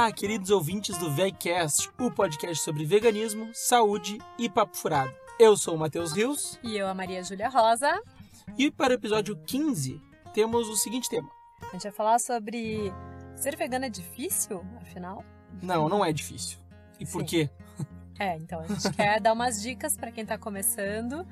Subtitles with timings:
[0.00, 5.12] Olá, queridos ouvintes do VegCast, o podcast sobre veganismo, saúde e papo furado.
[5.38, 6.58] Eu sou o Matheus Rios.
[6.62, 8.02] E eu, a Maria Júlia Rosa.
[8.56, 10.00] E para o episódio 15,
[10.32, 11.28] temos o seguinte tema.
[11.60, 12.90] A gente vai falar sobre
[13.36, 15.22] ser vegano é difícil, afinal?
[15.60, 16.58] Não, não é difícil.
[16.98, 17.12] E Sim.
[17.12, 17.50] por quê?
[18.18, 21.26] É, então a gente quer dar umas dicas para quem está começando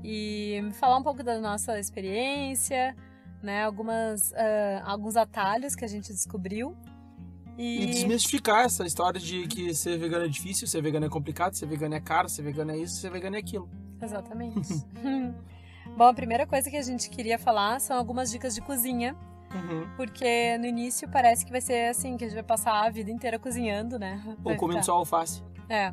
[0.00, 2.94] e falar um pouco da nossa experiência,
[3.42, 3.64] né?
[3.64, 6.76] Algumas, uh, alguns atalhos que a gente descobriu
[7.56, 7.84] e...
[7.84, 7.86] e...
[7.86, 11.94] desmistificar essa história de que ser vegano é difícil, ser vegano é complicado, ser vegano
[11.94, 13.68] é caro, ser vegano é isso, ser vegano é aquilo.
[14.00, 14.60] Exatamente.
[15.96, 19.16] Bom, a primeira coisa que a gente queria falar são algumas dicas de cozinha.
[19.54, 19.86] Uhum.
[19.96, 23.10] Porque no início parece que vai ser assim, que a gente vai passar a vida
[23.10, 24.22] inteira cozinhando, né?
[24.42, 25.42] Ou comendo só alface.
[25.68, 25.92] É.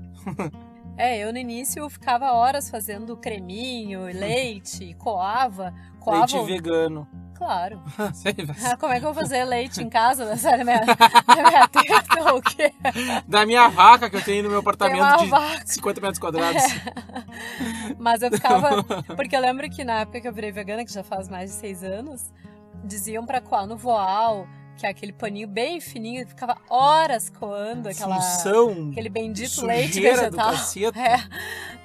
[0.97, 5.73] É, eu no início ficava horas fazendo creminho, leite, coava.
[5.99, 7.07] coava leite vegano.
[7.39, 7.81] Claro.
[8.79, 10.25] Como é que eu vou fazer leite em casa?
[10.25, 12.73] Da série minha, da minha teta ou o quê?
[13.25, 15.63] Da minha vaca que eu tenho no meu apartamento de vaca.
[15.65, 16.61] 50 metros quadrados.
[16.61, 17.95] É.
[17.97, 18.83] Mas eu ficava.
[19.15, 21.55] Porque eu lembro que na época que eu virei vegana, que já faz mais de
[21.55, 22.29] seis anos,
[22.83, 24.45] diziam pra coar no voal
[24.79, 30.53] que é aquele paninho bem fininho, ficava horas coando aquela, Função, aquele bendito leite vegetal.
[30.95, 31.19] É.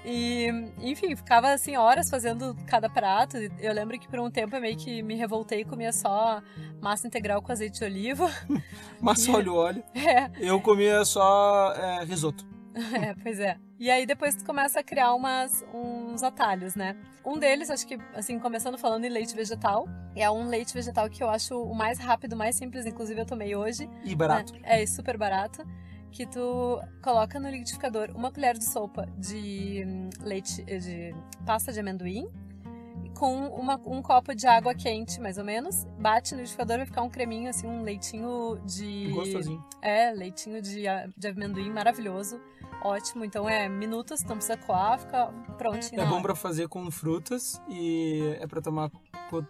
[0.04, 3.36] E, enfim, ficava assim horas fazendo cada prato.
[3.58, 6.40] Eu lembro que por um tempo eu meio que me revoltei e comia só
[6.80, 8.30] massa integral com azeite de oliva.
[9.00, 9.84] massa óleo óleo.
[9.94, 10.30] É.
[10.38, 12.53] Eu comia só é, risoto.
[12.94, 13.56] É, pois é.
[13.78, 16.96] E aí depois tu começa a criar umas, uns atalhos, né?
[17.24, 21.22] Um deles, acho que, assim, começando falando em leite vegetal, é um leite vegetal que
[21.22, 23.88] eu acho o mais rápido, mais simples, inclusive eu tomei hoje.
[24.04, 24.52] E barato.
[24.54, 24.60] Né?
[24.64, 25.64] É, super barato.
[26.10, 31.80] Que tu coloca no liquidificador uma colher de sopa de hum, leite, de pasta de
[31.80, 32.28] amendoim,
[33.14, 35.84] com uma, um copo de água quente, mais ou menos.
[35.98, 39.10] Bate no liquidificador, vai ficar um creminho, assim, um leitinho de.
[39.10, 39.64] Gostosinho.
[39.80, 40.84] É, leitinho de,
[41.16, 42.40] de amendoim maravilhoso.
[42.84, 46.02] Ótimo, então é minutos, não precisa coar, fica prontinho.
[46.02, 48.90] É bom para fazer com frutas e é para tomar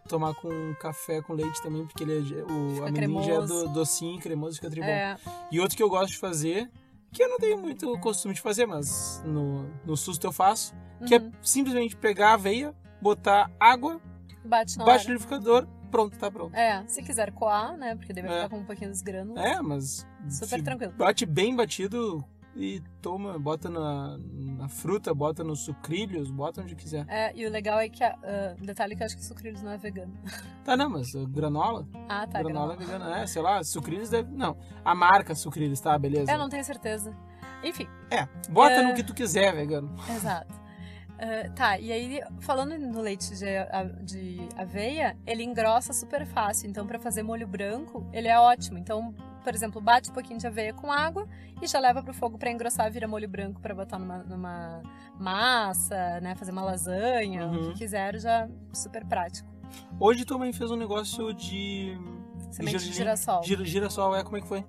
[0.09, 4.21] tomar com café com leite também, porque ele é, o amendoim já é do, docinho,
[4.21, 4.87] cremoso, fica tribom.
[4.87, 5.17] É.
[5.51, 6.71] E outro que eu gosto de fazer,
[7.13, 11.07] que eu não tenho muito costume de fazer, mas no, no susto eu faço, uhum.
[11.07, 11.33] que é uhum.
[11.43, 14.01] simplesmente pegar a aveia, botar água,
[14.45, 16.55] bate no, bate no liquidificador, pronto, tá pronto.
[16.55, 18.35] É, se quiser coar, né, porque deve é.
[18.35, 19.43] ficar com um pouquinho dos grânulos.
[19.43, 20.07] É, mas...
[20.29, 20.93] Super tranquilo.
[20.97, 22.25] Bate bem batido,
[22.57, 27.05] e toma, bota na, na, fruta, bota nos sucrilhos, bota onde quiser.
[27.09, 29.77] É, e o legal é que, uh, detalhe que eu acho que sucrilhos não é
[29.77, 30.13] vegano.
[30.65, 31.87] Tá, não, mas granola.
[32.09, 32.43] Ah, tá.
[32.43, 32.75] Granola, granola.
[32.75, 34.31] é vegana, é, sei lá, sucrilhos deve.
[34.31, 36.33] Não, a marca sucrilhos, tá, beleza.
[36.33, 37.15] É, não tenho certeza.
[37.63, 37.87] Enfim.
[38.11, 39.95] É, bota no que tu quiser, vegano.
[40.09, 40.55] Exato.
[41.15, 43.47] Uh, tá, e aí, falando no leite de,
[44.03, 46.69] de aveia, ele engrossa super fácil.
[46.69, 48.79] Então, para fazer molho branco, ele é ótimo.
[48.79, 51.29] Então, por exemplo, bate um pouquinho de aveia com água
[51.61, 54.83] e já leva pro fogo para engrossar, vira molho branco para botar numa, numa,
[55.21, 56.35] massa, né?
[56.35, 57.69] Fazer uma lasanha, uhum.
[57.69, 59.49] o que quiser, já super prático.
[60.01, 61.97] Hoje tua mãe fez um negócio de.
[62.51, 63.43] Semente de girassol.
[63.43, 64.65] Gir, girassol, é como é que foi?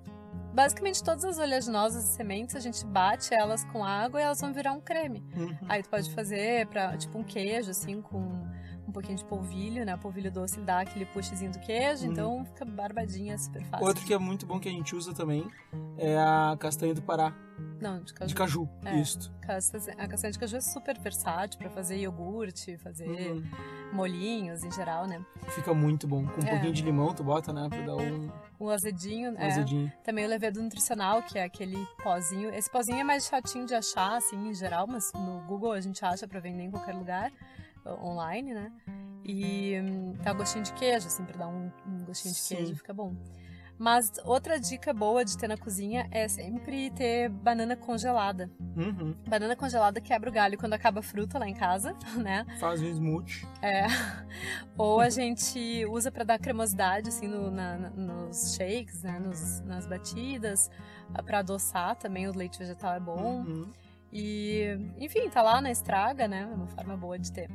[0.52, 4.52] Basicamente, todas as oleaginosas e sementes, a gente bate elas com água e elas vão
[4.52, 5.22] virar um creme.
[5.36, 5.56] Uhum.
[5.68, 8.42] Aí tu pode fazer para tipo um queijo, assim, com
[8.86, 9.94] um pouquinho de polvilho, né?
[9.94, 12.12] O polvilho doce dá aquele pushzinho do queijo, hum.
[12.12, 13.86] então fica barbadinha, super fácil.
[13.86, 15.46] Outro que é muito bom que a gente usa também
[15.98, 17.34] é a castanha do Pará.
[17.80, 18.28] Não, de caju.
[18.28, 19.00] De caju, é.
[19.00, 19.32] isso.
[19.98, 23.42] A castanha de caju é super versátil para fazer iogurte, fazer uhum.
[23.92, 25.24] molinhos em geral, né?
[25.48, 26.26] Fica muito bom.
[26.26, 26.50] Com um é.
[26.50, 27.68] pouquinho de limão tu bota, né?
[27.68, 28.30] Pra dar um...
[28.58, 29.46] O azedinho, um é.
[29.46, 29.92] azedinho.
[30.04, 32.54] Também o levedo nutricional, que é aquele pozinho.
[32.54, 36.04] Esse pozinho é mais chatinho de achar, assim, em geral, mas no Google a gente
[36.04, 37.32] acha para vender em qualquer lugar
[38.02, 38.72] online, né?
[39.24, 39.74] E
[40.22, 42.56] dá gostinho de queijo, assim, pra dar um, um gostinho de Sim.
[42.56, 43.14] queijo, fica bom.
[43.78, 48.50] Mas outra dica boa de ter na cozinha é sempre ter banana congelada.
[48.74, 49.14] Uhum.
[49.28, 52.46] Banana congelada quebra o galho quando acaba a fruta lá em casa, né?
[52.58, 53.46] Faz um smoothie.
[53.60, 53.84] É.
[54.78, 59.18] Ou a gente usa para dar cremosidade, assim, no, na, nos shakes, né?
[59.18, 60.70] Nos, nas batidas.
[61.26, 63.42] para adoçar também, o leite vegetal é bom.
[63.42, 63.70] Uhum.
[64.10, 66.48] E, enfim, tá lá na estraga, né?
[66.50, 67.50] É uma forma boa de ter.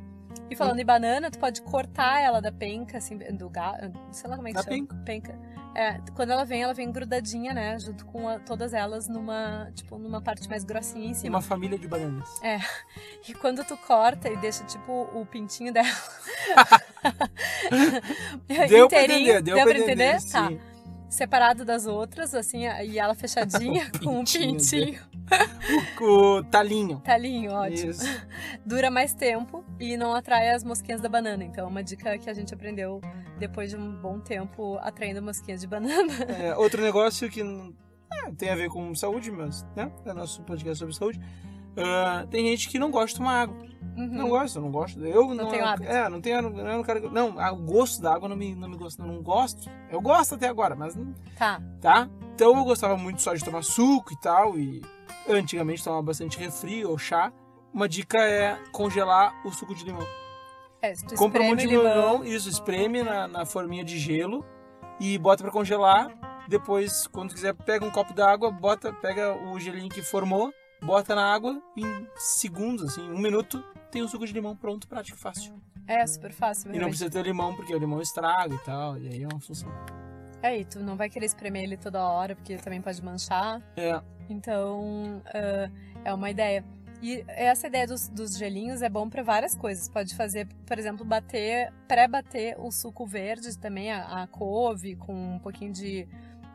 [0.50, 4.36] E falando em banana, tu pode cortar ela da penca, assim, do gato, sei lá
[4.36, 4.76] como é que da chama.
[4.76, 4.96] Penca.
[5.04, 5.38] penca.
[5.74, 7.78] É, quando ela vem, ela vem grudadinha, né?
[7.78, 11.36] Junto com a, todas elas numa, tipo, numa parte mais grossinha em cima.
[11.36, 12.28] Uma família de bananas.
[12.42, 12.58] É.
[13.28, 15.86] E quando tu corta e deixa, tipo, o pintinho dela.
[18.68, 20.16] deu pra entender, deu, deu pra entender?
[20.16, 20.71] entender tá.
[21.12, 24.98] Separado das outras, assim, e ela fechadinha com um pintinho
[26.00, 27.00] o, o talinho.
[27.00, 27.90] Talinho, ótimo.
[27.90, 28.04] Isso.
[28.64, 31.44] Dura mais tempo e não atrai as mosquinhas da banana.
[31.44, 32.98] Então, é uma dica que a gente aprendeu
[33.38, 36.14] depois de um bom tempo atraindo mosquinhas de banana.
[36.28, 39.92] É, outro negócio que é, tem a ver com saúde, mas, né?
[40.06, 41.20] É nosso podcast sobre saúde.
[41.72, 43.71] Uh, tem gente que não gosta de tomar água.
[43.96, 44.06] Uhum.
[44.06, 45.04] Não gosto, não gosto.
[45.04, 45.90] Eu não, não tenho hábito.
[45.90, 48.76] É, não tenho, não, não quero, não, o gosto da água não me, não me
[48.76, 49.70] gosta, não gosto.
[49.90, 51.14] Eu gosto até agora, mas não.
[51.36, 51.60] Tá.
[51.80, 52.08] Tá?
[52.34, 54.82] Então eu gostava muito só de tomar suco e tal e
[55.28, 57.32] antigamente tomava bastante refri ou chá.
[57.72, 60.06] Uma dica é congelar o suco de limão.
[60.80, 63.98] É, se tu Compra um monte de limão, limão, isso, espreme na, na forminha de
[63.98, 64.44] gelo
[64.98, 66.12] e bota para congelar.
[66.48, 70.52] Depois, quando quiser, pega um copo d'água, bota, pega o gelinho que formou,
[70.82, 73.62] bota na água, em segundos, assim, um minuto,
[73.92, 75.54] tem o suco de limão pronto, prático, fácil.
[75.86, 76.74] É, super fácil.
[76.74, 79.38] E não precisa ter limão, porque o limão estraga e tal, e aí é uma
[79.38, 79.70] função.
[80.42, 83.60] É, e tu não vai querer espremer ele toda hora, porque também pode manchar.
[83.76, 84.00] É.
[84.28, 85.70] Então, uh,
[86.04, 86.64] é uma ideia.
[87.02, 89.88] E essa ideia dos, dos gelinhos é bom para várias coisas.
[89.88, 95.38] Pode fazer, por exemplo, bater, pré-bater o suco verde também, a, a couve, com um
[95.38, 96.08] pouquinho de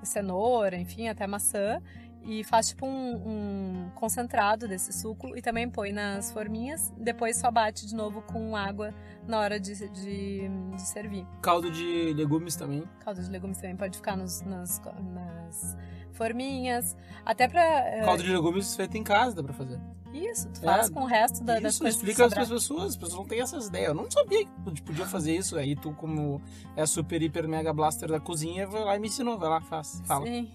[0.04, 1.82] cenoura, enfim, até maçã
[2.24, 6.94] e faz tipo um, um, concentrado desse suco e também põe nas forminhas.
[6.98, 8.94] Depois só bate de novo com água
[9.28, 11.26] na hora de, de, de servir.
[11.42, 12.84] Caldo de legumes também.
[13.00, 14.82] Caldo de legumes também pode ficar nos, nas,
[15.14, 15.78] nas
[16.12, 16.98] forminhas.
[17.26, 17.62] Até pra.
[17.62, 19.80] Eh, Caldo de legumes feito em casa dá pra fazer.
[20.14, 21.96] Isso, tu faz é, com o resto da, das coisas.
[21.96, 23.90] Explica as pessoas, as pessoas não têm essas ideias.
[23.90, 25.58] Eu não sabia que podia fazer isso.
[25.58, 26.42] Aí tu, como
[26.76, 29.38] é super, hiper, mega blaster da cozinha, vai lá e me ensinou.
[29.38, 30.02] Vai lá, faz.
[30.06, 30.26] Fala.
[30.26, 30.52] Sim.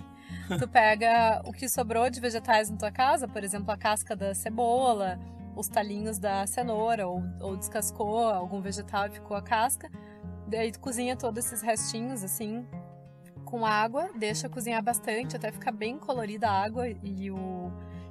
[0.49, 4.35] Tu pega o que sobrou de vegetais na tua casa, por exemplo, a casca da
[4.35, 5.19] cebola,
[5.57, 9.91] os talinhos da cenoura, ou, ou descascou algum vegetal e ficou a casca.
[10.47, 12.67] Daí tu cozinha todos esses restinhos, assim,
[13.45, 17.71] com água, deixa cozinhar bastante, até ficar bem colorida a água e o,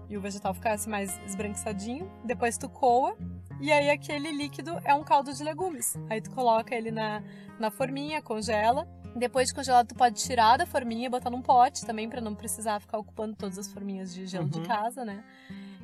[0.10, 2.12] e o vegetal ficar assim, mais esbranquiçadinho.
[2.24, 3.16] Depois tu coa,
[3.60, 5.98] e aí aquele líquido é um caldo de legumes.
[6.10, 7.24] Aí tu coloca ele na,
[7.60, 11.86] na forminha, congela depois de congelado, tu pode tirar da forminha e botar num pote
[11.86, 14.50] também, para não precisar ficar ocupando todas as forminhas de gelo uhum.
[14.50, 15.24] de casa, né?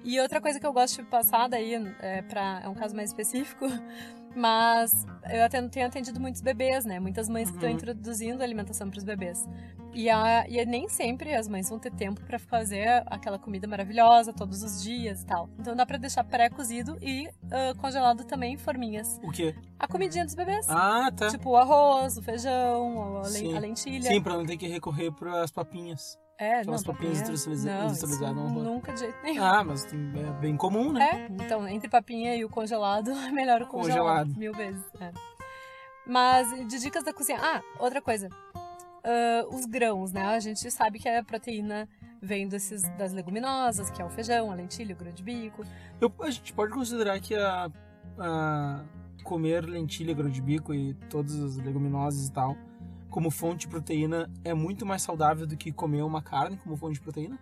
[0.04, 3.10] E outra coisa que eu gosto de passar daí, é, pra, é um caso mais
[3.10, 3.66] específico,
[4.38, 7.00] mas eu atendo, tenho atendido muitos bebês, né?
[7.00, 7.54] Muitas mães uhum.
[7.54, 9.46] que estão introduzindo alimentação para os bebês.
[9.94, 14.32] E, a, e nem sempre as mães vão ter tempo para fazer aquela comida maravilhosa
[14.32, 15.50] todos os dias e tal.
[15.60, 19.20] Então dá para deixar pré-cozido e uh, congelado também em forminhas.
[19.24, 19.56] O quê?
[19.80, 20.68] A comidinha dos bebês.
[20.70, 21.30] Ah, tá.
[21.30, 24.08] Tipo o arroz, o feijão, a, a lentilha.
[24.08, 26.18] Sim, para não ter que recorrer para as papinhas.
[26.40, 28.20] É, Aquelas não, papinhas industrializadas.
[28.20, 29.44] Não, nunca de jeito nenhum.
[29.44, 31.28] Ah, mas é bem comum, né?
[31.28, 34.28] É, então entre papinha e o congelado, é melhor o congelado.
[34.28, 34.38] congelado.
[34.38, 34.84] Mil vezes.
[35.00, 35.12] É.
[36.06, 37.40] Mas de dicas da cozinha.
[37.42, 38.30] Ah, outra coisa.
[38.30, 40.22] Uh, os grãos, né?
[40.22, 41.90] A gente sabe que a proteína
[42.22, 45.64] vem desses, das leguminosas, que é o feijão, a lentilha, o grão de bico.
[46.00, 47.72] Eu, a gente pode considerar que a,
[48.20, 48.84] a
[49.24, 52.56] comer lentilha, grão de bico e todas as leguminosas e tal
[53.10, 56.96] como fonte de proteína é muito mais saudável do que comer uma carne como fonte
[56.96, 57.40] de proteína?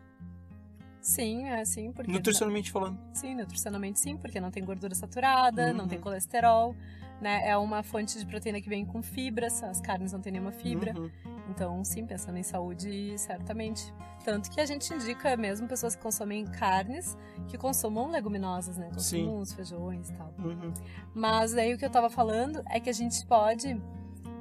[1.05, 2.97] Sim, é sim, porque nutricionalmente falando.
[3.13, 5.77] Sim, nutricionalmente sim, porque não tem gordura saturada, uhum.
[5.77, 6.75] não tem colesterol,
[7.21, 7.47] né?
[7.47, 10.97] É uma fonte de proteína que vem com fibras, as carnes não têm nenhuma fibra.
[10.97, 11.11] Uhum.
[11.49, 13.93] Então, sim, pensando em saúde, certamente.
[14.23, 17.15] Tanto que a gente indica mesmo pessoas que consomem carnes
[17.47, 18.89] que consumam leguminosas, né?
[18.91, 19.41] Consumam sim.
[19.41, 20.33] os feijões e tal.
[20.39, 20.73] Uhum.
[21.13, 23.79] Mas aí o que eu tava falando é que a gente pode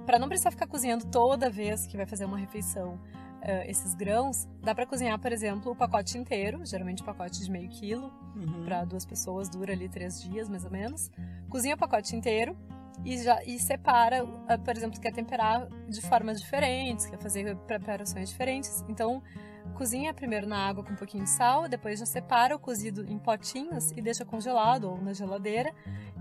[0.05, 2.95] para não precisar ficar cozinhando toda vez que vai fazer uma refeição
[3.45, 7.51] uh, esses grãos, dá para cozinhar, por exemplo, o pacote inteiro, geralmente um pacote de
[7.51, 8.65] meio quilo, uhum.
[8.65, 11.11] para duas pessoas, dura ali três dias mais ou menos.
[11.49, 12.57] Cozinha o pacote inteiro
[13.05, 18.31] e, já, e separa, uh, por exemplo, quer temperar de formas diferentes, quer fazer preparações
[18.31, 18.85] diferentes.
[18.89, 19.23] Então,
[19.75, 23.19] cozinha primeiro na água com um pouquinho de sal, depois já separa o cozido em
[23.19, 25.73] potinhos e deixa congelado ou na geladeira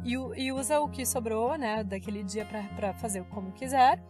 [0.04, 2.46] e, e usa o que sobrou, né, daquele dia
[2.76, 4.02] para fazer como quiser.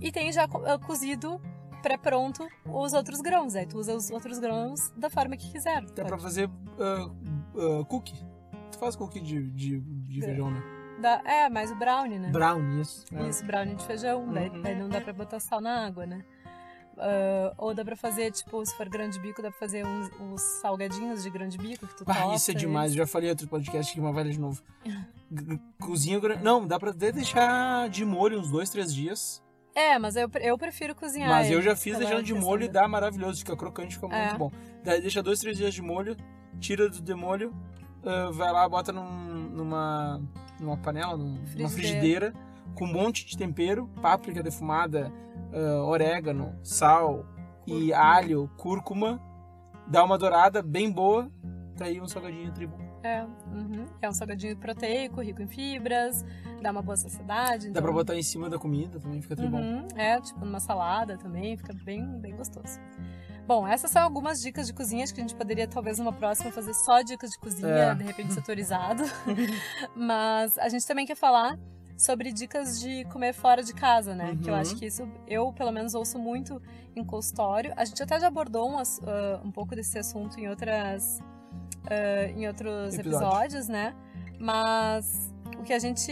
[0.00, 1.40] E tem já uh, cozido
[1.82, 3.54] pré-pronto os outros grãos.
[3.54, 5.84] Aí tu usa os outros grãos da forma que quiser.
[5.84, 8.16] Dá para fazer uh, uh, cookie.
[8.70, 10.62] Tu faz cookie de, de, de feijão, né?
[11.00, 12.30] Da, é, mais o brownie, né?
[12.30, 13.04] Brownie, isso.
[13.12, 13.28] É.
[13.28, 14.24] Isso, brownie de feijão.
[14.24, 14.32] Uhum.
[14.32, 16.24] Daí, daí não dá pra botar sal na água, né?
[16.92, 20.42] Uh, ou dá pra fazer, tipo, se for grande bico, dá pra fazer uns, uns
[20.60, 22.92] salgadinhos de grande bico que tu ah, isso é demais.
[22.92, 24.62] Já falei outro podcast aqui, uma velha de novo.
[25.80, 26.20] Cozinha...
[26.42, 29.42] Não, dá pra até deixar de molho uns dois, três dias.
[29.74, 31.30] É, mas eu, eu prefiro cozinhar.
[31.30, 33.38] Mas eu já fiz deixando de molho e dá maravilhoso.
[33.38, 34.26] Fica crocante, fica é.
[34.26, 34.52] muito bom.
[34.84, 36.16] Daí deixa dois, três dias de molho,
[36.60, 37.54] tira do demolho,
[38.02, 40.20] uh, vai lá, bota num, numa,
[40.60, 41.70] numa panela, numa frigideira.
[41.70, 42.34] frigideira,
[42.74, 45.12] com um monte de tempero, páprica defumada,
[45.52, 47.26] uh, orégano, sal
[47.66, 49.20] e alho, cúrcuma,
[49.86, 51.30] dá uma dourada bem boa,
[51.76, 52.80] tá aí um salgadinho tribo.
[53.04, 53.84] É, uhum.
[54.00, 56.24] é um salgadinho proteico, rico em fibras,
[56.62, 57.68] dá uma boa saciedade.
[57.68, 57.74] Então...
[57.74, 59.60] Dá pra botar em cima da comida também, fica tribom.
[59.60, 59.88] Uhum.
[59.96, 62.78] É, tipo numa salada também, fica bem, bem gostoso.
[63.46, 65.02] Bom, essas são algumas dicas de cozinha.
[65.02, 67.94] Acho que a gente poderia, talvez, numa próxima, fazer só dicas de cozinha, é.
[67.94, 69.02] de repente setorizado.
[69.96, 71.58] Mas a gente também quer falar
[72.02, 74.30] sobre dicas de comer fora de casa, né?
[74.30, 74.36] Uhum.
[74.38, 74.78] Que eu acho uhum.
[74.78, 76.60] que isso, eu pelo menos ouço muito
[76.96, 77.72] em consultório.
[77.76, 81.20] A gente até já abordou umas, uh, um pouco desse assunto em outras,
[81.84, 83.28] uh, em outros Episódio.
[83.28, 83.94] episódios, né?
[84.36, 86.10] Mas o que a gente,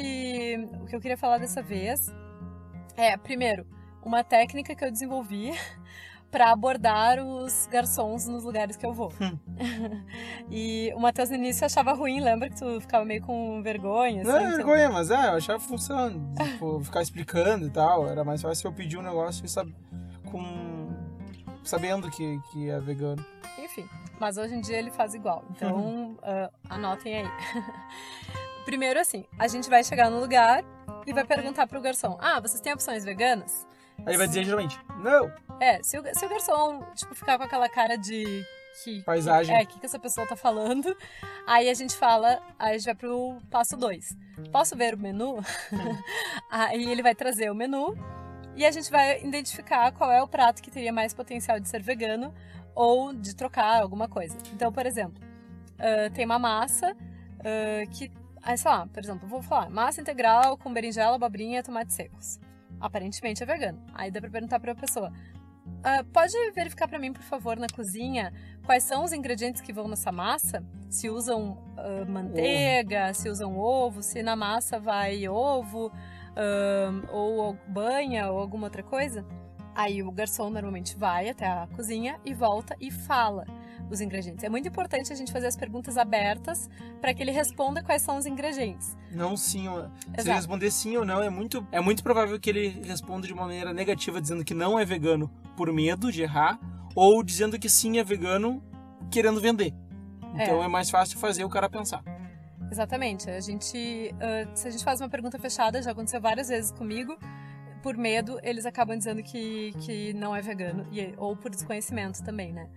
[0.81, 2.09] o que eu queria falar dessa vez
[2.97, 3.67] é, primeiro,
[4.05, 5.51] uma técnica que eu desenvolvi
[6.31, 9.13] para abordar os garçons nos lugares que eu vou.
[9.21, 9.37] Hum.
[10.51, 14.23] e o Matheus no início achava ruim, lembra que tu ficava meio com vergonha?
[14.23, 18.07] Assim, não é vergonha, mas é, eu achava função, tipo, ficar explicando e tal.
[18.07, 19.69] Era mais fácil eu pedir um negócio e sab...
[20.31, 20.89] com...
[21.65, 23.25] sabendo que, que é vegano.
[23.59, 27.29] Enfim, mas hoje em dia ele faz igual, então uh, anotem aí.
[28.65, 30.65] Primeiro assim, a gente vai chegar no lugar
[31.07, 33.67] e vai perguntar pro garçom, ah, vocês têm opções veganas?
[33.99, 35.31] Aí ele vai dizer geralmente, não.
[35.61, 38.45] É, se o, se o garçom, tipo, ficar com aquela cara de.
[38.83, 39.55] Que, Paisagem.
[39.55, 40.97] Que, é, o que, que essa pessoa tá falando.
[41.47, 44.17] Aí a gente fala, aí a gente vai pro passo 2.
[44.51, 45.39] Posso ver o menu?
[46.51, 47.95] aí ele vai trazer o menu
[48.57, 51.83] e a gente vai identificar qual é o prato que teria mais potencial de ser
[51.83, 52.33] vegano
[52.75, 54.39] ou de trocar alguma coisa.
[54.55, 55.23] Então, por exemplo,
[55.75, 58.11] uh, tem uma massa uh, que.
[58.43, 62.41] Aí, sei lá, por exemplo, vou falar massa integral com berinjela, abobrinha e tomates secos
[62.81, 63.79] aparentemente é vegano.
[63.95, 65.13] Aí dá pra perguntar pra pessoa:
[65.79, 68.33] uh, pode verificar para mim, por favor, na cozinha,
[68.65, 70.65] quais são os ingredientes que vão nessa massa?
[70.89, 73.15] Se usam uh, manteiga, ovo.
[73.15, 79.25] se usam ovo, se na massa vai ovo, uh, ou banha, ou alguma outra coisa?
[79.75, 83.45] Aí o garçom normalmente vai até a cozinha e volta e fala
[83.89, 84.45] os ingredientes.
[84.45, 86.69] É muito importante a gente fazer as perguntas abertas
[87.01, 88.97] para que ele responda quais são os ingredientes.
[89.11, 89.83] Não sim, ou...
[90.19, 93.33] se ele responder sim ou não, é muito, é muito provável que ele responda de
[93.33, 96.59] uma maneira negativa, dizendo que não é vegano por medo de errar,
[96.95, 98.63] ou dizendo que sim é vegano
[99.11, 99.75] querendo vender.
[100.35, 102.03] Então é, é mais fácil fazer o cara pensar.
[102.71, 103.29] Exatamente.
[103.29, 107.19] A gente, uh, se a gente faz uma pergunta fechada, já aconteceu várias vezes comigo,
[107.83, 112.53] por medo, eles acabam dizendo que, que não é vegano, e, ou por desconhecimento também,
[112.53, 112.69] né?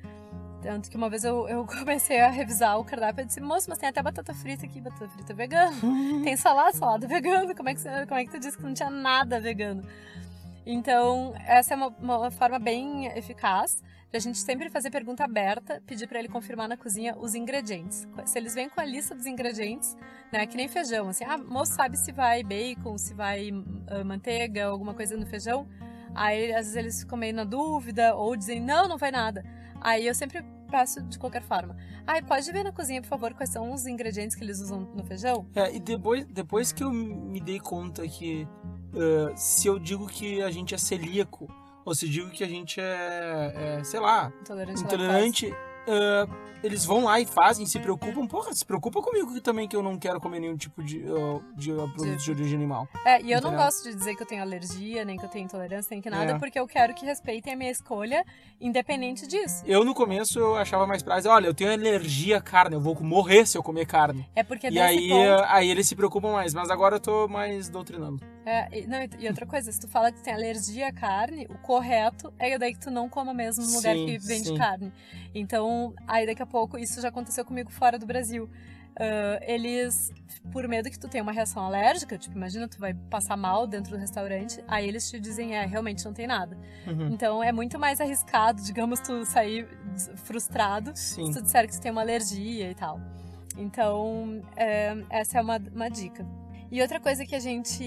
[0.64, 3.78] Tanto que uma vez eu, eu comecei a revisar o cardápio e disse, moço, mas
[3.78, 5.76] tem até batata frita aqui, batata frita vegana.
[6.24, 7.54] tem salada, salada vegana.
[7.54, 9.84] Como é, que, como é que tu disse que não tinha nada vegano?
[10.66, 15.82] Então, essa é uma, uma forma bem eficaz de a gente sempre fazer pergunta aberta,
[15.86, 18.08] pedir para ele confirmar na cozinha os ingredientes.
[18.26, 19.98] Se eles vêm com a lista dos ingredientes,
[20.32, 24.66] né, que nem feijão, assim, ah, moço sabe se vai bacon, se vai uh, manteiga,
[24.66, 25.68] alguma coisa no feijão?
[26.14, 29.44] Aí, às vezes, eles ficam meio na dúvida, ou dizem, não, não vai nada.
[29.84, 31.76] Aí eu sempre peço de qualquer forma.
[32.08, 35.04] Ai, pode ver na cozinha, por favor, quais são os ingredientes que eles usam no
[35.04, 35.46] feijão?
[35.54, 38.48] É, e depois, depois que eu me dei conta que
[38.94, 41.48] uh, se eu digo que a gente é celíaco,
[41.86, 45.54] ou se digo que a gente é, é sei lá, intolerante, intolerante
[45.88, 48.26] uh, eles vão lá e fazem, se preocupam.
[48.26, 51.74] Porra, se preocupa comigo também que eu não quero comer nenhum tipo de, uh, de
[51.74, 52.88] produto de origem animal.
[53.06, 53.52] É, e eu Entendeu?
[53.52, 56.10] não gosto de dizer que eu tenho alergia, nem que eu tenho intolerância, nem que
[56.10, 56.40] nada, é.
[56.40, 58.26] porque eu quero que respeitem a minha escolha,
[58.62, 59.64] independente disso.
[59.66, 62.98] Eu, no começo, eu achava mais prático, olha, eu tenho alergia à carne, eu vou
[63.02, 64.26] morrer se eu comer carne.
[64.36, 65.44] É porque E aí, ponto...
[65.48, 68.33] aí eles se preocupam mais, mas agora eu tô mais doutrinando.
[68.46, 71.58] É, e, não, e outra coisa, se tu fala que tem alergia à carne, o
[71.58, 74.58] correto é daí que tu não coma mesmo no lugar que vende sim.
[74.58, 74.92] carne.
[75.34, 78.50] Então, aí daqui a pouco, isso já aconteceu comigo fora do Brasil.
[78.94, 80.14] Uh, eles,
[80.52, 83.94] por medo que tu tenha uma reação alérgica, tipo, imagina tu vai passar mal dentro
[83.94, 86.56] do restaurante, aí eles te dizem, é, realmente não tem nada.
[86.86, 87.08] Uhum.
[87.08, 89.68] Então é muito mais arriscado, digamos, tu sair
[90.18, 91.26] frustrado Sim.
[91.26, 93.00] se tu disser que tu tem uma alergia e tal.
[93.58, 96.26] Então, é, essa é uma, uma dica.
[96.74, 97.78] E outra coisa que a gente,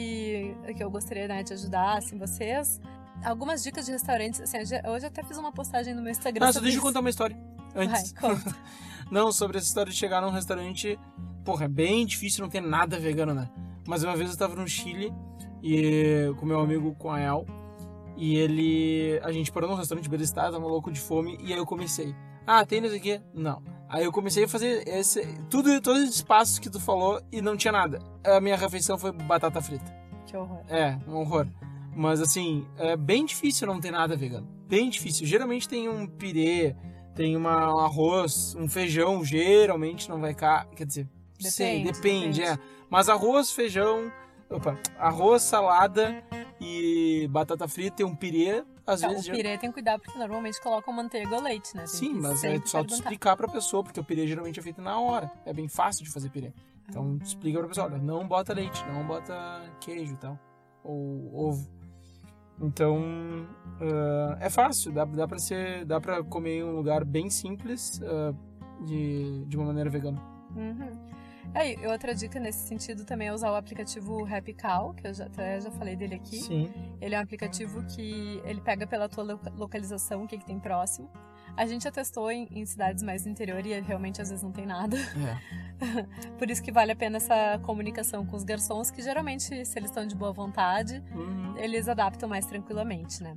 [0.76, 2.81] que eu gostaria né, de ajudar, assim, vocês,
[3.25, 6.47] algumas dicas de restaurantes, assim, hoje eu até fiz uma postagem no meu Instagram.
[6.47, 7.37] Nossa, deixa eu contar uma história
[7.75, 8.12] antes.
[8.12, 8.57] Vai, conta.
[9.11, 10.97] não, sobre essa história de chegar num restaurante,
[11.45, 13.50] porra, é bem difícil não ter nada vegano, né?
[13.88, 15.12] Mas uma vez eu tava no Chile
[15.61, 17.45] e com meu amigo Coael
[18.16, 21.66] e ele, a gente parou num restaurante belistado, tava louco de fome e aí eu
[21.66, 22.14] comecei.
[22.47, 23.21] Ah, tem isso aqui?
[23.35, 23.61] Não.
[23.88, 27.57] Aí eu comecei a fazer esse, tudo, todos os passos que tu falou e não
[27.57, 28.00] tinha nada.
[28.25, 29.95] A minha refeição foi batata frita.
[30.26, 30.61] Que horror.
[30.69, 31.47] É, um horror.
[31.95, 34.47] Mas assim, é bem difícil não ter nada vegano.
[34.69, 35.25] Bem difícil.
[35.25, 36.75] Geralmente tem um pirê,
[37.14, 40.66] tem uma, um arroz, um feijão, geralmente não vai cá.
[40.75, 42.59] Quer dizer, depende, sei, depende, depende, é.
[42.90, 44.12] Mas arroz, feijão,
[44.50, 46.23] opa, arroz, salada
[46.61, 49.28] e batata frita e um pirê às então, vezes.
[49.28, 49.59] O pirê já...
[49.59, 51.85] tem que cuidar porque normalmente colocam manteiga ou leite, né?
[51.85, 54.81] Tem Sim, mas é só tu explicar pra pessoa, porque o pirê geralmente é feito
[54.81, 55.31] na hora.
[55.45, 56.52] É bem fácil de fazer pirê.
[56.88, 57.19] Então hum.
[57.23, 59.35] explica pra pessoa, olha, não bota leite, não bota
[59.81, 60.38] queijo e tal.
[60.85, 61.76] Ou ovo.
[62.61, 63.47] Então,
[63.81, 68.00] uh, é fácil, dá, dá para ser, dá para comer em um lugar bem simples
[68.00, 68.35] uh,
[68.85, 70.19] de, de uma maneira vegana.
[70.55, 71.16] Uhum.
[71.55, 75.26] É, outra dica nesse sentido também é usar o aplicativo Happy Cow, que eu já,
[75.26, 76.41] até já falei dele aqui.
[76.41, 76.73] Sim.
[77.00, 81.11] Ele é um aplicativo que ele pega pela tua localização, o que, que tem próximo.
[81.57, 84.53] A gente já testou em, em, cidades mais do interior e realmente às vezes não
[84.53, 84.97] tem nada.
[84.97, 86.07] É.
[86.39, 89.91] Por isso que vale a pena essa comunicação com os garçons, que geralmente, se eles
[89.91, 91.57] estão de boa vontade, uhum.
[91.57, 93.35] eles adaptam mais tranquilamente, né?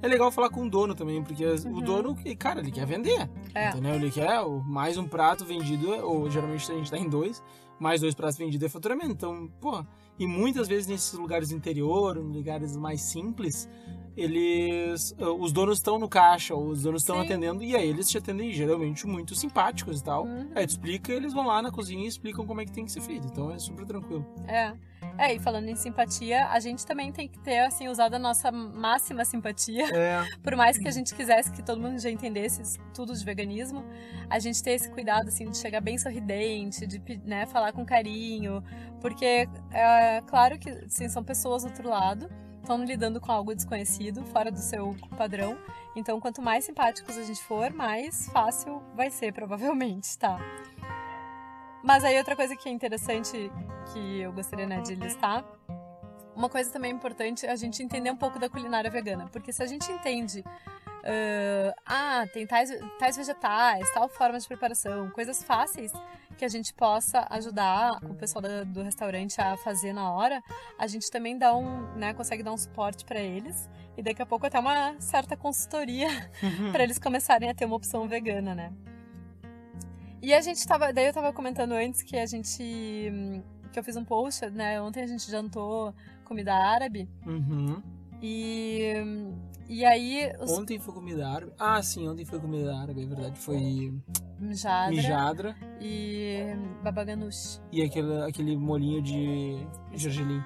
[0.00, 1.76] É legal falar com o dono também, porque uhum.
[1.76, 3.28] o dono, cara, ele quer vender.
[3.54, 3.70] É.
[3.70, 3.94] Entendeu?
[3.94, 4.28] Ele quer
[4.64, 7.42] mais um prato vendido, ou geralmente a gente tá em dois,
[7.78, 9.10] mais dois pratos vendidos é faturamento.
[9.10, 9.84] Então, pô,
[10.18, 13.68] e muitas vezes nesses lugares interior, lugares mais simples,
[14.18, 18.18] eles ah, os donos estão no caixa, os donos estão atendendo e aí eles te
[18.18, 20.24] atendem geralmente muito simpáticos e tal.
[20.24, 20.50] Uhum.
[20.54, 22.90] Aí tu explica, eles vão lá na cozinha e explicam como é que tem que
[22.90, 23.28] ser feito.
[23.28, 24.26] Então é super tranquilo.
[24.48, 24.72] É.
[25.16, 28.52] É, e falando em simpatia, a gente também tem que ter, assim, usado a nossa
[28.52, 29.84] máxima simpatia.
[29.92, 30.24] É.
[30.42, 33.84] Por mais que a gente quisesse que todo mundo já entendesse tudo de veganismo,
[34.30, 38.62] a gente ter esse cuidado, assim, de chegar bem sorridente, de né, falar com carinho.
[39.00, 42.28] Porque, é claro que, sim, são pessoas do outro lado
[42.68, 45.56] estão lidando com algo desconhecido, fora do seu padrão.
[45.96, 50.38] Então, quanto mais simpáticos a gente for, mais fácil vai ser, provavelmente, tá?
[51.82, 53.50] Mas aí outra coisa que é interessante
[53.90, 55.42] que eu gostaria né, de listar,
[56.36, 59.62] uma coisa também importante é a gente entender um pouco da culinária vegana, porque se
[59.62, 60.44] a gente entende
[60.98, 65.92] Uh, ah, tem tais, tais vegetais, tal forma de preparação, coisas fáceis
[66.38, 70.42] que a gente possa ajudar o pessoal do, do restaurante a fazer na hora,
[70.78, 74.26] a gente também dá um, né, consegue dar um suporte para eles e daqui a
[74.26, 76.08] pouco até uma certa consultoria
[76.72, 78.72] para eles começarem a ter uma opção vegana, né?
[80.22, 82.62] E a gente tava, daí eu tava comentando antes que a gente
[83.72, 84.80] que eu fiz um post, né?
[84.80, 87.08] Ontem a gente jantou comida árabe.
[87.26, 87.82] Uhum.
[88.22, 88.94] E
[89.68, 90.32] e aí.
[90.40, 90.50] Os...
[90.50, 91.52] Ontem foi comida árabe.
[91.58, 93.38] Ah, sim, ontem foi comida árabe, é verdade.
[93.38, 93.92] Foi.
[94.40, 94.90] Mijadra.
[94.90, 95.56] Mijadra.
[95.80, 96.54] E.
[96.82, 97.60] Babaganush.
[97.70, 100.42] E aquele, aquele molinho de gergelim.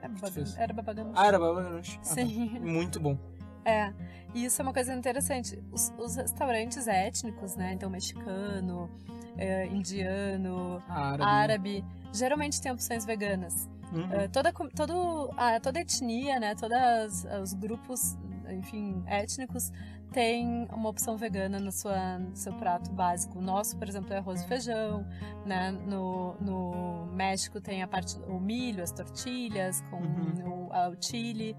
[0.00, 1.14] É, era babaganush.
[1.14, 1.98] Ah, era babaganush.
[2.00, 2.48] Ah, sim.
[2.54, 2.60] tá.
[2.60, 3.18] Muito bom.
[3.64, 3.92] É,
[4.34, 5.62] e isso é uma coisa interessante.
[5.70, 7.74] Os, os restaurantes étnicos, né?
[7.74, 8.90] Então, mexicano,
[9.36, 11.22] é, indiano, árabe.
[11.22, 13.68] árabe, geralmente tem opções veganas.
[13.92, 14.04] Uhum.
[14.04, 18.16] Uh, toda, todo, a, toda etnia, né, todos os grupos,
[18.48, 19.70] enfim, étnicos,
[20.12, 23.38] tem uma opção vegana no, sua, no seu prato básico.
[23.38, 25.06] O nosso, por exemplo, é arroz e feijão,
[25.44, 25.70] né?
[25.70, 30.68] No, no México tem a parte o milho, as tortilhas com uhum.
[30.70, 31.56] o, o chile.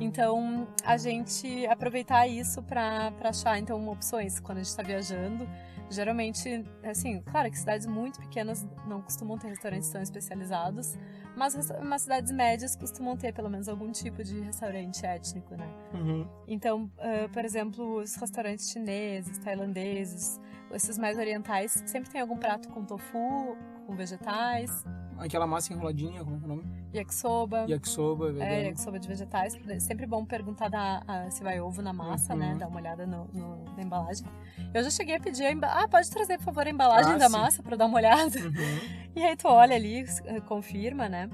[0.00, 5.48] Então, a gente aproveitar isso para achar então opções quando a gente está viajando
[5.90, 10.96] Geralmente, assim, claro que cidades muito pequenas não costumam ter restaurantes tão especializados,
[11.36, 15.68] mas umas cidades médias costumam ter pelo menos algum tipo de restaurante étnico, né?
[15.92, 16.26] Uhum.
[16.46, 20.40] Então, uh, por exemplo, os restaurantes chineses, tailandeses,
[20.72, 24.84] esses mais orientais, sempre tem algum prato com tofu, com vegetais.
[25.18, 26.64] Aquela massa enroladinha, como é, é o nome?
[26.92, 27.66] Yakisoba.
[27.68, 29.56] Yakisoba, é, é yakisoba de vegetais.
[29.68, 32.46] É sempre bom perguntar da, a, se vai ovo na massa, né?
[32.46, 32.52] uhum.
[32.54, 32.58] né?
[32.58, 34.26] Dar uma olhada no, no, na embalagem.
[34.72, 35.84] Eu já cheguei a pedir a embalagem.
[35.84, 37.32] Ah, pode trazer, por favor, a embalagem ah, da sim.
[37.32, 38.38] massa para dar uma olhada.
[38.38, 39.04] Uhum.
[39.16, 40.04] E aí tu olha ali,
[40.48, 41.30] confirma, né?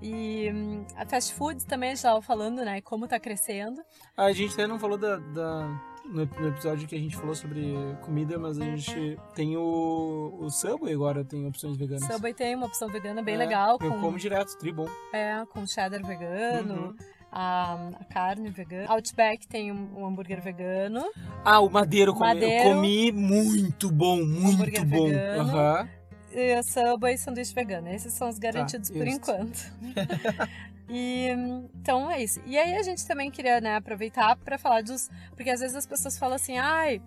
[0.00, 2.80] E hum, a fast food também a gente estava falando, né?
[2.80, 3.82] Como tá crescendo.
[4.16, 7.74] A gente até não falou da, da no, no, episódio que a gente falou sobre
[8.02, 12.04] comida, mas a gente tem o, o Subway agora, tem opções veganas.
[12.04, 13.78] Subway tem uma opção vegana bem é, legal.
[13.80, 14.86] Eu com, como direto, tribom.
[15.12, 16.74] É, com cheddar vegano.
[16.74, 16.96] Uhum.
[17.30, 18.86] A, a, carne vegana.
[18.88, 21.02] Outback tem um, um, hambúrguer vegano.
[21.42, 25.08] Ah, o Madeiro, Madeiro eu comi muito bom, muito bom.
[25.08, 25.44] Vegano.
[25.44, 25.88] Uhum.
[26.34, 27.88] E a Subway sanduíche vegano.
[27.88, 29.72] Esses são os garantidos tá, por enquanto.
[30.88, 31.28] E
[31.74, 32.40] então é isso.
[32.46, 35.10] E aí a gente também queria né, aproveitar para falar dos.
[35.34, 37.00] Porque às vezes as pessoas falam assim, ai.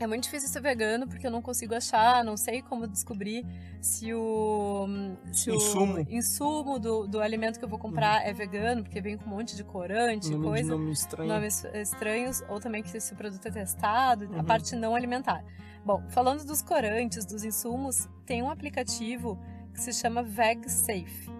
[0.00, 3.46] É muito difícil ser vegano porque eu não consigo achar, não sei como descobrir
[3.80, 4.86] se o,
[5.32, 8.28] se insumo, o insumo do, do alimento que eu vou comprar uhum.
[8.28, 11.28] é vegano, porque vem com um monte de corante, nome coisa, nome estranho.
[11.28, 14.40] nomes estranhos, ou também que se o produto é testado, uhum.
[14.40, 15.44] a parte não alimentar.
[15.84, 19.38] Bom, falando dos corantes, dos insumos, tem um aplicativo
[19.72, 21.30] que se chama VegSafe.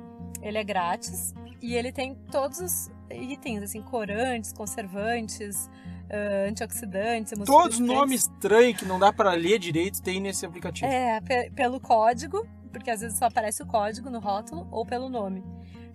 [0.43, 1.33] Ele é grátis
[1.65, 5.71] e ele tem todos os itens, assim, corantes, conservantes,
[6.11, 10.87] uh, antioxidantes, Todos nomes estranhos que não dá para ler direito tem nesse aplicativo.
[10.87, 11.23] É,
[11.57, 15.43] pelo código, porque às vezes só aparece o código no rótulo ou pelo nome.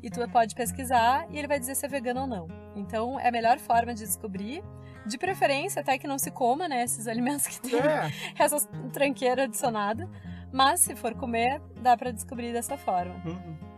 [0.02, 2.48] E tu pode pesquisar e ele vai dizer se é vegano ou não.
[2.76, 4.64] Então é a melhor forma de descobrir.
[5.06, 6.84] De preferência, até que não se coma, né?
[6.84, 8.12] Esses alimentos que tem é.
[8.38, 8.60] essa
[8.92, 10.10] tranqueira adicionada.
[10.52, 13.16] Mas se for comer, dá para descobrir dessa forma.
[13.24, 13.69] Uhum.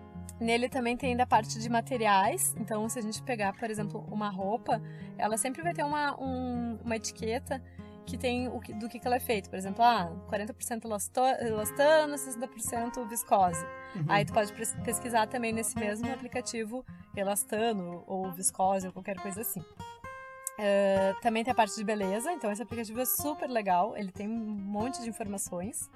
[0.42, 2.56] Nele também tem da parte de materiais.
[2.60, 4.82] Então, se a gente pegar, por exemplo, uma roupa,
[5.16, 7.62] ela sempre vai ter uma, um, uma etiqueta
[8.08, 9.48] que tem o que, do que, que ela é feita.
[9.52, 13.64] Por exemplo, ah, 40% elastano, 60% viscose.
[13.96, 14.06] Uhum.
[14.10, 14.52] Aí tu pode
[14.84, 16.84] pesquisar também nesse mesmo aplicativo
[17.16, 19.60] elastano ou viscose ou qualquer coisa assim.
[19.60, 24.28] Uh, também tem a parte de beleza, então esse aplicativo é super legal, ele tem
[24.28, 25.90] um monte de informações.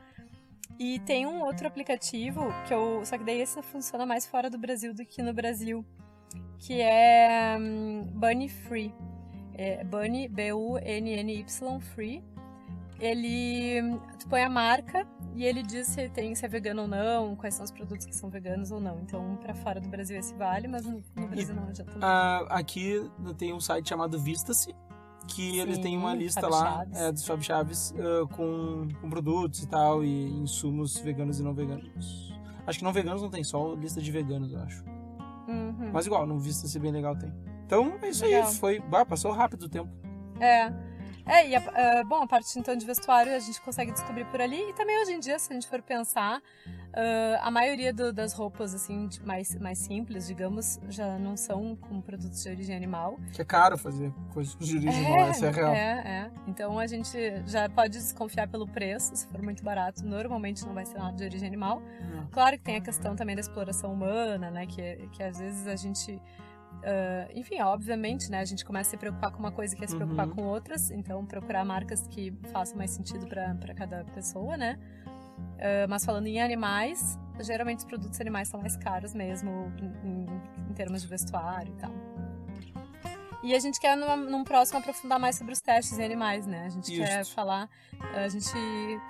[0.80, 3.06] E tem um outro aplicativo que eu.
[3.06, 5.86] Só que daí esse funciona mais fora do Brasil do que no Brasil.
[6.60, 8.94] Que é um, Bunny Free.
[9.54, 12.24] É Bunny, B-U-N-N-Y Free.
[13.00, 13.82] Ele.
[14.20, 17.54] Tu põe a marca e ele diz se, tem, se é vegano ou não, quais
[17.54, 19.00] são os produtos que são veganos ou não.
[19.02, 21.98] Então, para fora do Brasil esse vale, mas no, no Brasil e, não adianta.
[21.98, 24.74] Uh, aqui tem um site chamado Vista-se
[25.28, 29.64] que Sim, eles têm uma lista lá é, dos Fab Chaves uh, com, com produtos
[29.64, 32.34] e tal, e insumos veganos e não veganos.
[32.66, 34.84] Acho que não veganos não tem, só lista de veganos, eu acho.
[35.48, 35.92] Uhum.
[35.94, 37.32] Mas igual, no Vista-se bem legal tem.
[37.66, 38.48] Então é isso legal.
[38.48, 38.84] aí, foi.
[38.92, 39.90] Ah, passou rápido o tempo.
[40.40, 40.72] É.
[41.26, 44.40] É, e a, uh, bom, a parte então de vestuário a gente consegue descobrir por
[44.40, 44.70] ali.
[44.70, 48.34] E também hoje em dia, se a gente for pensar, uh, a maioria do, das
[48.34, 53.20] roupas assim mais, mais simples, digamos, já não são com produtos de origem animal.
[53.34, 55.74] Que é caro fazer coisas de origem é, animal, essa é real.
[55.74, 56.32] É, é.
[56.48, 60.86] Então a gente já pode desconfiar pelo preço, se for muito barato, normalmente não vai
[60.86, 61.82] ser nada de origem animal.
[62.02, 62.28] Hum.
[62.32, 65.76] Claro que tem a questão também da exploração humana, né, que, que às vezes a
[65.76, 66.22] gente
[66.86, 68.42] Uh, enfim, obviamente, né?
[68.42, 70.36] A gente começa a se preocupar com uma coisa e quer se preocupar uhum.
[70.36, 70.92] com outras.
[70.92, 74.78] Então, procurar marcas que façam mais sentido para cada pessoa, né?
[75.38, 80.26] Uh, mas falando em animais, geralmente os produtos animais são mais caros mesmo, em,
[80.70, 81.92] em termos de vestuário e tal.
[83.42, 86.66] E a gente quer, numa, num próximo, aprofundar mais sobre os testes em animais, né?
[86.66, 87.08] A gente Just.
[87.08, 87.70] quer falar,
[88.16, 88.52] a gente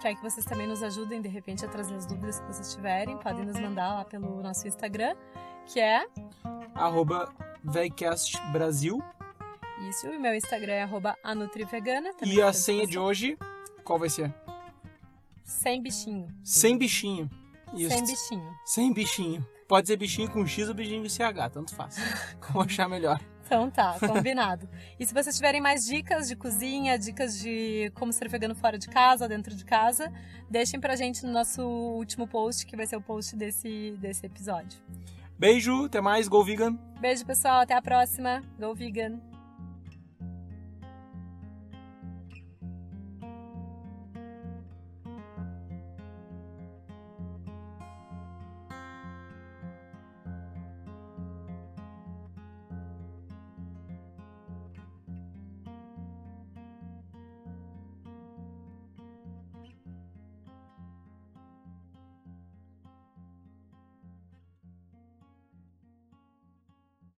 [0.01, 3.17] quer que vocês também nos ajudem, de repente, a trazer as dúvidas que vocês tiverem.
[3.17, 5.15] Podem nos mandar lá pelo nosso Instagram,
[5.65, 6.05] que é...
[6.73, 7.33] Arroba
[7.65, 9.03] VEICAST Brasil.
[9.89, 12.11] Isso, e meu Instagram é arroba anutrivegana.
[12.23, 13.37] E a senha de hoje,
[13.83, 14.33] qual vai ser?
[15.43, 16.27] Sem bichinho.
[16.43, 17.29] Sem bichinho.
[17.73, 17.89] Isso.
[17.89, 18.55] Sem bichinho.
[18.65, 19.47] Sem bichinho.
[19.67, 21.97] Pode ser bichinho com X ou bichinho com CH, tanto faz.
[22.39, 23.19] Como achar melhor.
[23.45, 24.67] Então tá, combinado.
[24.99, 28.87] e se vocês tiverem mais dicas de cozinha, dicas de como ser vegano fora de
[28.87, 30.11] casa, dentro de casa,
[30.49, 34.79] deixem pra gente no nosso último post, que vai ser o post desse, desse episódio.
[35.37, 36.77] Beijo, até mais, Go Vegan.
[36.99, 38.41] Beijo, pessoal, até a próxima.
[38.57, 39.19] Go Vegan.